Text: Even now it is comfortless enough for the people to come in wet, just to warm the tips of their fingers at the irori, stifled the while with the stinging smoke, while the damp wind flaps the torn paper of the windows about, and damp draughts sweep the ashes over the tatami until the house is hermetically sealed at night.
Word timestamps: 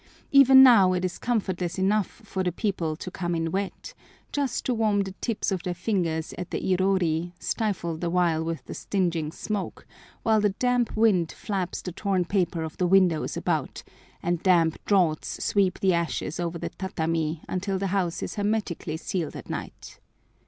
Even 0.31 0.63
now 0.63 0.93
it 0.93 1.05
is 1.05 1.19
comfortless 1.19 1.77
enough 1.77 2.07
for 2.07 2.41
the 2.41 2.51
people 2.51 2.95
to 2.95 3.11
come 3.11 3.35
in 3.35 3.51
wet, 3.51 3.93
just 4.31 4.65
to 4.65 4.73
warm 4.73 5.01
the 5.01 5.11
tips 5.21 5.51
of 5.51 5.61
their 5.61 5.75
fingers 5.75 6.33
at 6.39 6.49
the 6.49 6.59
irori, 6.59 7.33
stifled 7.37 8.01
the 8.01 8.09
while 8.09 8.43
with 8.43 8.65
the 8.65 8.73
stinging 8.73 9.31
smoke, 9.31 9.85
while 10.23 10.41
the 10.41 10.49
damp 10.57 10.97
wind 10.97 11.31
flaps 11.31 11.83
the 11.83 11.91
torn 11.91 12.25
paper 12.25 12.63
of 12.63 12.77
the 12.77 12.87
windows 12.87 13.37
about, 13.37 13.83
and 14.23 14.41
damp 14.41 14.83
draughts 14.85 15.43
sweep 15.45 15.77
the 15.81 15.93
ashes 15.93 16.39
over 16.39 16.57
the 16.57 16.69
tatami 16.69 17.43
until 17.47 17.77
the 17.77 17.85
house 17.93 18.23
is 18.23 18.33
hermetically 18.33 18.97
sealed 18.97 19.35
at 19.35 19.51
night. 19.51 19.99